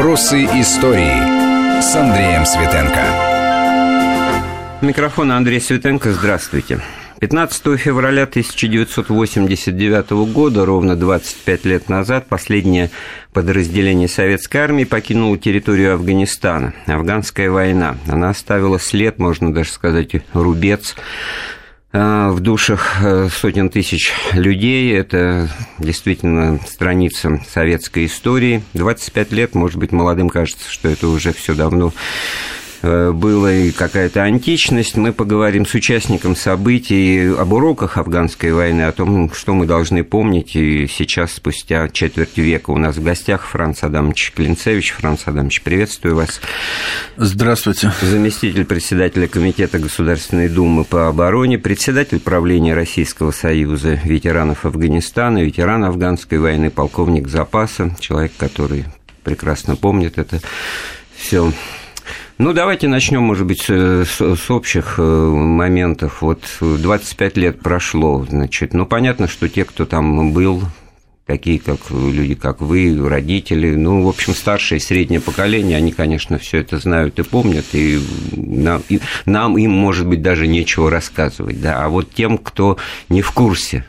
[0.00, 3.04] Вопросы истории с Андреем Светенко.
[4.80, 6.12] Микрофон Андрей Светенко.
[6.12, 6.80] Здравствуйте.
[7.20, 12.90] 15 февраля 1989 года, ровно 25 лет назад, последнее
[13.34, 16.72] подразделение советской армии покинуло территорию Афганистана.
[16.86, 17.98] Афганская война.
[18.08, 20.96] Она оставила след, можно даже сказать, рубец
[21.92, 24.94] в душах э, сотен тысяч людей.
[24.94, 25.48] Это
[25.78, 28.62] действительно страница советской истории.
[28.74, 31.92] 25 лет, может быть, молодым кажется, что это уже все давно
[32.82, 34.96] была и какая-то античность.
[34.96, 40.56] Мы поговорим с участником событий об уроках афганской войны, о том, что мы должны помнить.
[40.56, 44.92] И сейчас, спустя четверть века, у нас в гостях Франц Адамович Клинцевич.
[44.92, 46.40] Франц Адамович, приветствую вас.
[47.16, 47.92] Здравствуйте.
[48.00, 56.38] Заместитель председателя Комитета Государственной Думы по обороне, председатель правления Российского Союза ветеранов Афганистана, ветеран афганской
[56.38, 58.84] войны, полковник запаса, человек, который
[59.22, 60.40] прекрасно помнит это
[61.14, 61.52] все.
[62.42, 66.22] Ну, давайте начнем, может быть, с, с общих э, моментов.
[66.22, 70.62] Вот 25 лет прошло, значит, ну, понятно, что те, кто там был,
[71.26, 76.38] такие как люди, как вы, родители, ну, в общем, старшее и среднее поколение, они, конечно,
[76.38, 78.00] все это знают и помнят, и
[78.32, 82.78] нам, и нам им, может быть, даже нечего рассказывать, да, а вот тем, кто
[83.10, 83.84] не в курсе,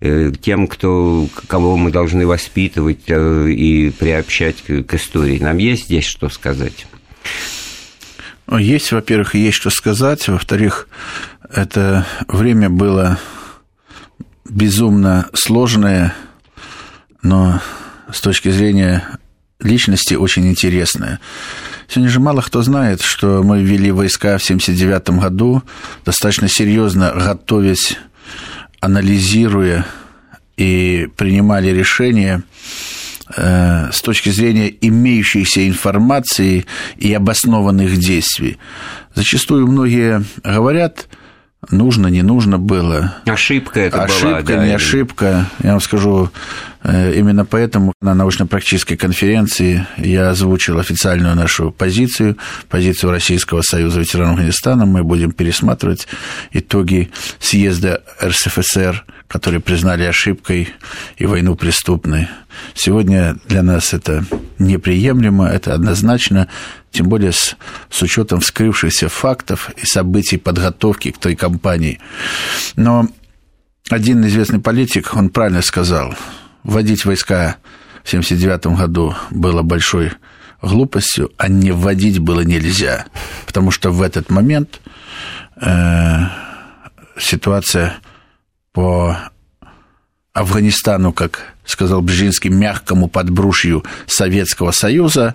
[0.00, 5.38] э, тем, кто, кого мы должны воспитывать э, и приобщать к истории.
[5.38, 6.86] Нам есть здесь что сказать?
[8.50, 10.28] Есть, во-первых, есть что сказать.
[10.28, 10.88] Во-вторых,
[11.50, 13.18] это время было
[14.44, 16.14] безумно сложное,
[17.22, 17.60] но
[18.12, 19.18] с точки зрения
[19.60, 21.20] личности очень интересное.
[21.88, 25.62] Сегодня же мало кто знает, что мы ввели войска в 1979 году,
[26.04, 27.96] достаточно серьезно готовясь,
[28.80, 29.86] анализируя
[30.56, 32.42] и принимали решения
[33.36, 36.66] с точки зрения имеющейся информации
[36.96, 38.58] и обоснованных действий.
[39.14, 41.08] Зачастую многие говорят,
[41.70, 43.14] нужно, не нужно было.
[43.26, 44.36] Ошибка это ошибка, была.
[44.36, 45.46] Ошибка, не ошибка.
[45.62, 46.28] Я вам скажу, э,
[46.84, 52.36] именно поэтому на научно-практической конференции я озвучил официальную нашу позицию,
[52.68, 54.86] позицию Российского союза ветеранов Афганистана.
[54.86, 56.08] Мы будем пересматривать
[56.50, 60.68] итоги съезда РСФСР, которые признали ошибкой
[61.16, 62.28] и войну преступной.
[62.74, 64.24] Сегодня для нас это
[64.58, 66.48] неприемлемо, это однозначно
[66.90, 67.56] тем более с,
[67.88, 72.00] с учетом вскрывшихся фактов и событий подготовки к той кампании.
[72.76, 73.08] Но
[73.88, 76.14] один известный политик, он правильно сказал,
[76.62, 77.56] вводить войска
[78.02, 80.12] в 1979 году было большой
[80.60, 83.06] глупостью, а не вводить было нельзя,
[83.46, 84.80] потому что в этот момент
[85.60, 86.18] э,
[87.18, 87.94] ситуация
[88.72, 89.16] по
[90.32, 95.34] Афганистану, как сказал Бжезинский, мягкому подбрушью Советского Союза,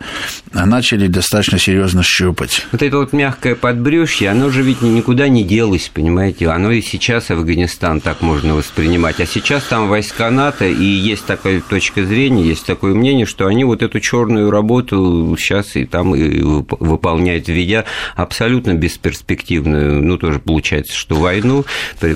[0.52, 2.66] начали достаточно серьезно щупать.
[2.72, 6.50] Вот это вот мягкое подбрюшье, оно же ведь никуда не делось, понимаете?
[6.50, 9.20] Оно и сейчас Афганистан так можно воспринимать.
[9.22, 13.64] А сейчас там войска НАТО, и есть такая точка зрения, есть такое мнение, что они
[13.64, 17.86] вот эту черную работу сейчас и там и выполняют, введя
[18.16, 21.66] абсолютно бесперспективную, ну, тоже получается, что войну,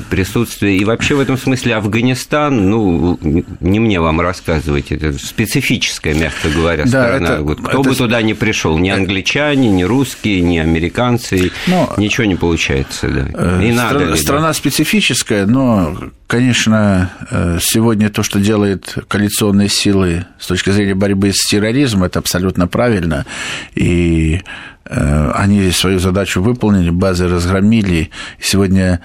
[0.09, 0.77] присутствие.
[0.77, 4.91] И вообще в этом смысле Афганистан, ну, не мне вам рассказывать.
[4.91, 7.29] Это специфическая, мягко говоря, да, сторона.
[7.35, 7.89] Это, кто это...
[7.89, 11.93] бы туда ни пришел, ни англичане, ни русские, ни американцы, но...
[11.97, 13.07] ничего не получается.
[13.07, 13.27] Да.
[13.33, 14.53] Э, и надо ли, страна да?
[14.53, 15.97] специфическая, но,
[16.27, 22.19] конечно, э, сегодня то, что делают коалиционные силы с точки зрения борьбы с терроризмом, это
[22.19, 23.25] абсолютно правильно.
[23.75, 24.41] И
[24.85, 28.09] э, они свою задачу выполнили, базы разгромили.
[28.39, 29.01] Сегодня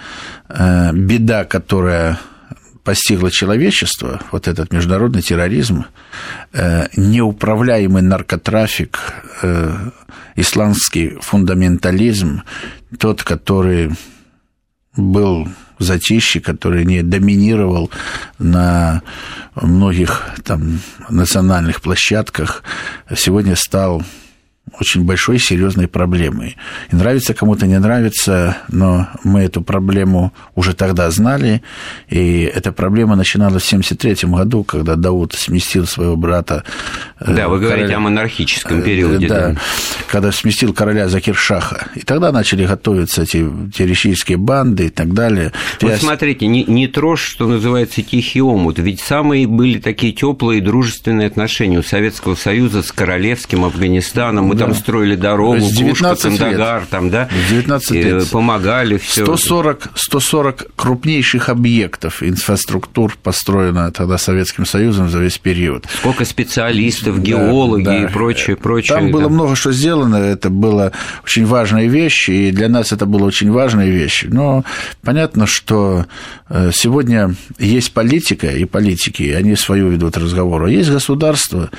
[0.48, 2.18] беда, которая
[2.86, 5.86] постигло человечество, вот этот международный терроризм,
[6.52, 9.00] э, неуправляемый наркотрафик,
[9.42, 9.90] э,
[10.36, 12.42] исламский фундаментализм,
[13.00, 13.90] тот, который
[14.96, 15.48] был
[15.80, 17.90] затишье, который не доминировал
[18.38, 19.02] на
[19.56, 20.78] многих там
[21.10, 22.62] национальных площадках,
[23.16, 24.04] сегодня стал
[24.80, 26.56] очень большой и серьезной проблемой.
[26.90, 31.62] И нравится кому-то, не нравится, но мы эту проблему уже тогда знали,
[32.08, 36.64] и эта проблема начиналась в 1973 году, когда Дауд сместил своего брата.
[37.20, 39.28] Э, да, вы говорите короля, о монархическом периоде.
[39.28, 39.60] Да, да,
[40.08, 41.88] когда сместил короля Закиршаха.
[41.94, 45.52] И тогда начали готовиться эти террористические банды и так далее.
[45.80, 45.96] Вот Я...
[45.96, 51.78] смотрите, не, не трожь, что называется, тихий омут, ведь самые были такие теплые дружественные отношения
[51.78, 54.66] у Советского Союза с королевским Афганистаном, да.
[54.66, 56.88] там строили дорогу, Кушка, Кандагар, лет.
[56.88, 58.30] там, да, 19 лет.
[58.30, 59.24] помогали, все.
[59.24, 65.86] 140, 140 крупнейших объектов инфраструктур построено тогда Советским Союзом за весь период.
[65.98, 68.04] Сколько специалистов, геологи да, да.
[68.04, 68.98] и прочее, прочее.
[68.98, 69.32] Там было там...
[69.32, 70.92] много что сделано, это была
[71.24, 74.24] очень важная вещь, и для нас это была очень важная вещь.
[74.28, 74.64] Но
[75.02, 76.06] понятно, что
[76.48, 80.64] э, сегодня есть политика и политики, они свою ведут разговор.
[80.64, 81.70] А есть государство,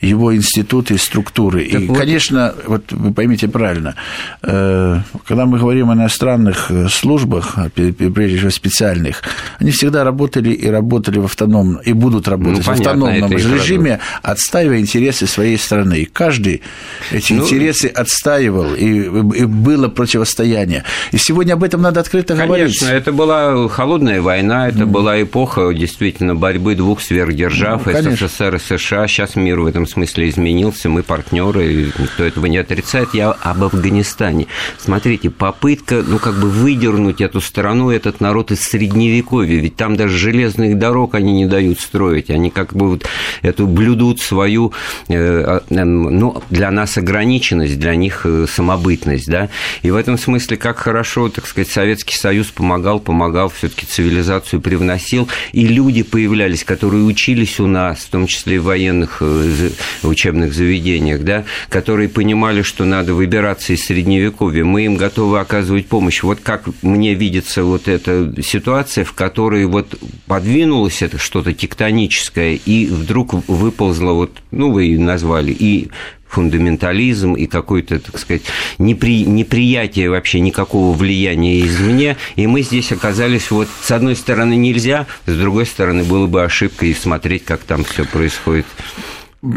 [0.00, 1.68] его институты, структуры.
[1.68, 1.98] Так и, вот...
[1.98, 2.21] конечно,
[2.66, 3.94] вот вы поймите правильно,
[4.42, 9.22] э, когда мы говорим о иностранных э, службах, а прежде всего специальных,
[9.58, 14.00] они всегда работали и работали в автономном, и будут работать ну, понятно, в автономном режиме,
[14.22, 16.00] отстаивая интересы своей страны.
[16.00, 16.62] И каждый
[17.10, 20.84] эти ну, интересы отстаивал, и, и было противостояние.
[21.12, 22.78] И сегодня об этом надо открыто конечно, говорить.
[22.78, 24.86] Конечно, это была холодная война, это mm.
[24.86, 29.06] была эпоха действительно борьбы двух сверхдержав, ну, СССР и США.
[29.08, 33.14] Сейчас мир в этом смысле изменился, мы партнеры, никто этого не отрицает.
[33.14, 34.46] Я об Афганистане.
[34.78, 40.16] Смотрите, попытка, ну, как бы выдернуть эту страну, этот народ из Средневековья, ведь там даже
[40.16, 43.06] железных дорог они не дают строить, они как бы вот
[43.42, 44.72] эту блюдут свою,
[45.08, 49.48] э, а, ну, для нас ограниченность, для них э, самобытность, да,
[49.82, 54.60] и в этом смысле как хорошо, так сказать, Советский Союз помогал, помогал, все таки цивилизацию
[54.60, 59.70] привносил, и люди появлялись, которые учились у нас, в том числе и в военных э,
[60.02, 66.22] учебных заведениях, да, которые понимали, что надо выбираться из Средневековья, мы им готовы оказывать помощь.
[66.22, 72.86] Вот как мне видится вот эта ситуация, в которой вот подвинулось это что-то тектоническое, и
[72.86, 75.90] вдруг выползло, вот, ну, вы назвали, и
[76.32, 78.42] фундаментализм и какое-то, так сказать,
[78.78, 82.16] непри, неприятие вообще никакого влияния извне.
[82.36, 86.94] И мы здесь оказались вот с одной стороны нельзя, с другой стороны было бы ошибкой
[86.94, 88.66] смотреть, как там все происходит.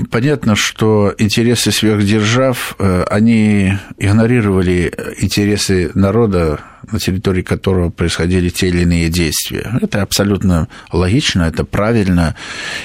[0.09, 6.59] Понятно, что интересы сверхдержав, э, они игнорировали интересы народа,
[6.91, 9.77] на территории которого происходили те или иные действия.
[9.81, 12.35] Это абсолютно логично, это правильно,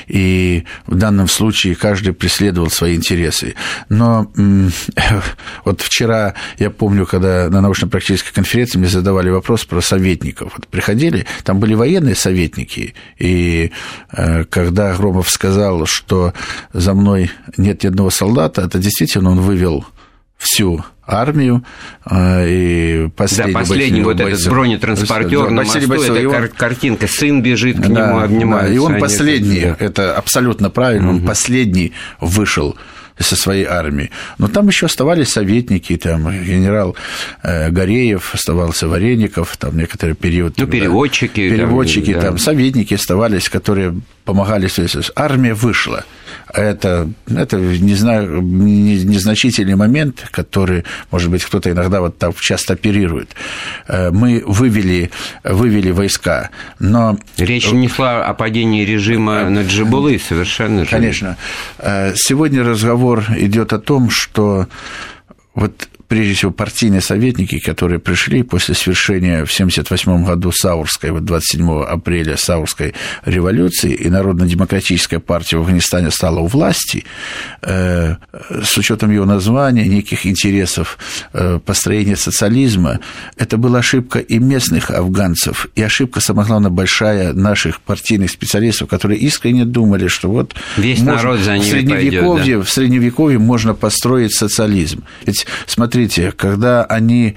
[0.06, 3.54] и в данном случае каждый преследовал свои интересы.
[3.88, 4.30] Но
[5.64, 10.52] вот вчера, я помню, когда на научно-практической конференции мне задавали вопрос про советников.
[10.56, 13.72] Вот приходили, там были военные советники, и
[14.12, 16.32] э, когда Громов сказал, что
[16.72, 19.84] за мной нет ни одного солдата, это действительно он вывел
[20.38, 21.64] всю армию,
[22.04, 26.48] а, и последний, да, последний вот бойцов, этот бронетранспортер да, на мосту, бойцов, это он,
[26.48, 28.68] картинка, сын бежит к да, нему, обнимается.
[28.68, 29.76] Да, и он последний, да.
[29.78, 31.18] это абсолютно правильно, угу.
[31.18, 32.76] он последний вышел
[33.18, 34.10] со своей армией.
[34.38, 36.96] Но там еще оставались советники, там генерал
[37.42, 40.54] э, Гореев, оставался Вареников, там некоторый период.
[40.56, 41.50] Ну, переводчики.
[41.50, 42.28] Переводчики, там, да.
[42.28, 44.70] там советники оставались, которые помогали.
[45.16, 46.04] Армия вышла
[46.52, 53.30] это, это не знаю, незначительный момент, который, может быть, кто-то иногда вот так часто оперирует.
[53.88, 55.10] Э, мы вывели,
[55.44, 57.18] вывели войска, но...
[57.36, 60.90] Речь не шла о падении режима на Джибулы совершенно же.
[60.90, 61.36] Конечно.
[61.78, 64.68] Э, сегодня разговор идет о том, что
[65.54, 71.84] вот прежде всего, партийные советники, которые пришли после свершения в 1978 году Саурской, вот 27
[71.84, 77.04] апреля Саурской революции, и Народно-демократическая партия в Афганистане стала у власти,
[77.62, 78.16] э,
[78.60, 80.98] с учетом его названия, неких интересов
[81.32, 82.98] э, построения социализма,
[83.36, 89.20] это была ошибка и местных афганцев, и ошибка, самое главное, большая наших партийных специалистов, которые
[89.20, 92.64] искренне думали, что вот Весь можно, народ за ними в Средневековье, пойдет, да?
[92.64, 95.04] в Средневековье можно построить социализм.
[95.24, 97.34] Ведь, смотрите, смотрите, когда они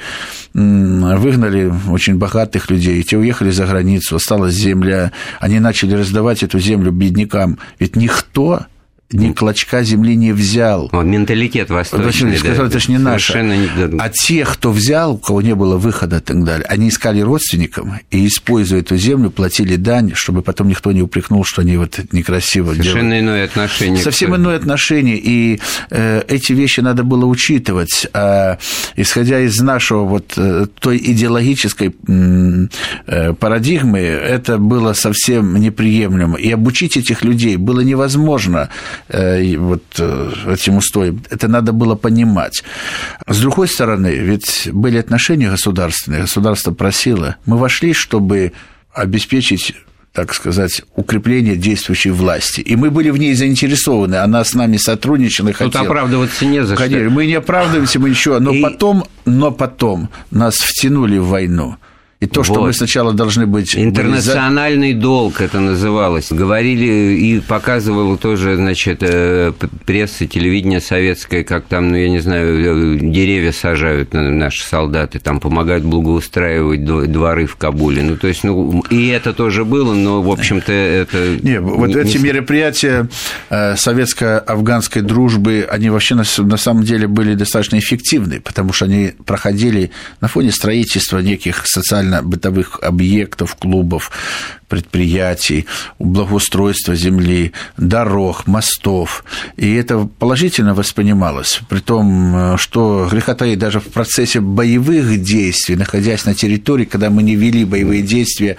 [0.53, 6.91] выгнали очень богатых людей, те уехали за границу, осталась земля, они начали раздавать эту землю
[6.91, 7.57] беднякам.
[7.79, 8.65] Ведь никто
[9.13, 10.89] ни клочка земли не взял.
[10.91, 12.37] Вот, менталитет восточный.
[12.37, 13.41] Сказал, да, это же не наше.
[13.41, 13.99] Не...
[13.99, 17.99] А те, кто взял, у кого не было выхода и так далее, они искали родственникам
[18.11, 22.71] и, используя эту землю, платили дань, чтобы потом никто не упрекнул, что они вот некрасиво
[22.71, 23.23] Совершенно делают.
[23.23, 24.03] иное отношение.
[24.03, 28.07] Совсем иное отношение, и э, эти вещи надо было учитывать.
[28.13, 28.57] А,
[28.95, 31.95] исходя из нашего вот э, той идеологической
[33.07, 36.37] э, парадигмы, это было совсем неприемлемо.
[36.37, 38.69] И обучить этих людей было невозможно
[39.57, 41.23] вот э, этим устоям.
[41.29, 42.63] Это надо было понимать.
[43.27, 47.35] С другой стороны, ведь были отношения государственные, государство просило.
[47.45, 48.53] Мы вошли, чтобы
[48.93, 49.75] обеспечить
[50.13, 52.61] так сказать, укрепление действующей власти.
[52.61, 55.71] И мы были в ней заинтересованы, она с нами сотрудничала и хотела.
[55.71, 58.61] Тут оправдываться не за Конечно, мы не оправдываемся, мы ничего, но, и...
[58.61, 61.77] потом, но потом нас втянули в войну.
[62.23, 62.67] И то, что вот.
[62.67, 63.75] мы сначала должны быть...
[63.75, 66.31] Интернациональный долг это называлось.
[66.31, 69.51] Говорили и показывало тоже, значит, э,
[69.85, 75.41] пресса, телевидение советское, как там, ну, я не знаю, э, деревья сажают наши солдаты, там
[75.41, 78.03] помогают благоустраивать дворы в Кабуле.
[78.03, 81.37] Ну, то есть, ну, и это тоже было, но, в общем-то, это...
[81.41, 82.23] Не, вот не, эти не...
[82.23, 83.09] мероприятия
[83.49, 89.11] э, советско-афганской дружбы, они вообще на, на самом деле были достаточно эффективны, потому что они
[89.25, 91.67] проходили на фоне строительства неких
[92.13, 94.11] социально-бытовых объектов, клубов,
[94.73, 95.67] предприятий,
[95.99, 99.23] благоустройства земли, дорог, мостов.
[99.55, 101.61] И это положительно воспринималось.
[101.69, 107.21] При том, э, что греха даже в процессе боевых действий, находясь на территории, когда мы
[107.21, 108.57] не вели боевые действия,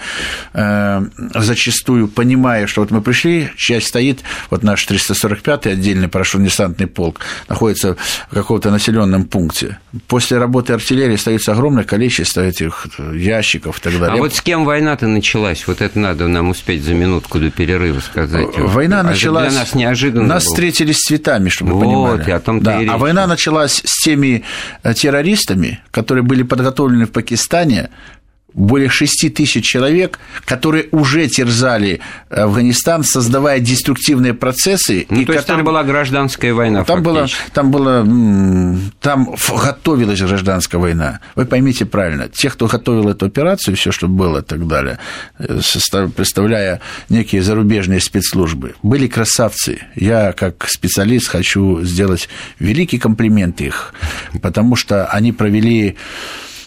[0.52, 1.04] э,
[1.34, 7.96] зачастую понимая, что вот мы пришли, часть стоит, вот наш 345-й отдельный парашютно-десантный полк находится
[8.30, 9.78] в каком-то населенном пункте.
[10.06, 14.14] После работы артиллерии остается огромное количество этих ящиков и так далее.
[14.14, 15.66] А вот с кем война-то началась?
[15.66, 18.46] Вот это надо нам успеть за минутку до перерыва сказать.
[18.58, 19.50] Война а началась...
[19.50, 20.52] Для нас неожиданно Нас было.
[20.52, 22.30] встретили с цветами, чтобы вот, понимали.
[22.30, 22.80] о том да.
[22.88, 24.44] А война началась с теми
[24.82, 27.88] э, террористами, которые были подготовлены в Пакистане
[28.54, 35.06] более 6 тысяч человек, которые уже терзали Афганистан, создавая деструктивные процессы.
[35.10, 35.58] Ну, и то есть которые...
[35.58, 38.06] там была гражданская война там было, там было,
[39.00, 41.20] там готовилась гражданская война.
[41.34, 44.98] Вы поймите правильно, те, кто готовил эту операцию, все, что было и так далее,
[45.38, 45.60] э,
[46.14, 49.80] представляя некие зарубежные спецслужбы, были красавцы.
[49.96, 53.94] Я, как специалист, хочу сделать великий комплимент их,
[54.40, 55.96] потому что они провели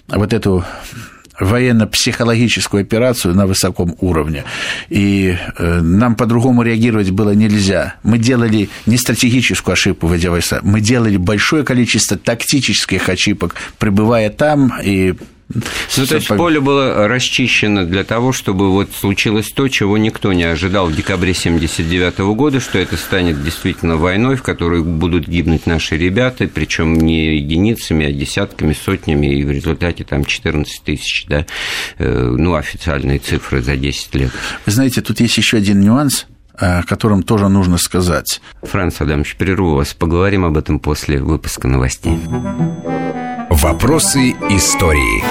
[0.08, 0.66] вот эту
[1.40, 4.44] военно-психологическую операцию на высоком уровне.
[4.90, 7.96] И э, нам по-другому реагировать было нельзя.
[8.04, 14.74] Мы делали не стратегическую ошибку, вводя войска, мы делали большое количество тактических ошибок, пребывая там
[14.84, 15.16] и
[15.54, 20.44] ну, то есть поле было расчищено для того, чтобы вот случилось то, чего никто не
[20.44, 25.98] ожидал в декабре 1979 года, что это станет действительно войной, в которой будут гибнуть наши
[25.98, 31.46] ребята, причем не единицами, а десятками, сотнями, и в результате там 14 тысяч, да,
[31.98, 34.32] э, ну, официальные цифры за 10 лет.
[34.66, 36.26] Вы знаете, тут есть еще один нюанс,
[36.56, 38.42] о котором тоже нужно сказать.
[38.64, 42.18] Франц Адамович, прерву вас, поговорим об этом после выпуска новостей.
[43.60, 45.24] Вопросы истории.